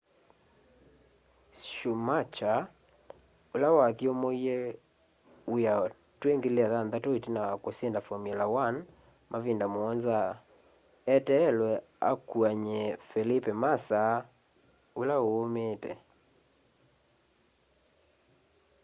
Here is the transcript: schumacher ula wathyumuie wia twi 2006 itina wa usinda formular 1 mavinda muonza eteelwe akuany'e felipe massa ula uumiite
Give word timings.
schumacher 1.63 2.59
ula 3.53 3.69
wathyumuie 3.77 4.57
wia 5.53 5.73
twi 6.19 6.29
2006 6.37 7.15
itina 7.19 7.41
wa 7.47 7.55
usinda 7.69 7.99
formular 8.07 8.47
1 8.67 8.75
mavinda 9.31 9.65
muonza 9.73 10.17
eteelwe 11.15 11.71
akuany'e 12.11 12.83
felipe 13.09 13.51
massa 13.63 14.01
ula 15.01 15.15
uumiite 15.27 15.91